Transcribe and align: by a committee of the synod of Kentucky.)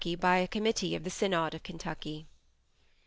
by 0.19 0.37
a 0.37 0.47
committee 0.47 0.95
of 0.95 1.03
the 1.03 1.11
synod 1.11 1.53
of 1.53 1.61
Kentucky.) 1.61 2.25